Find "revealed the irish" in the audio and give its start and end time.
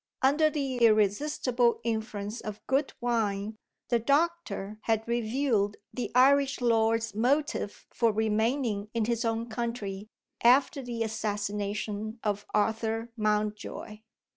5.07-6.59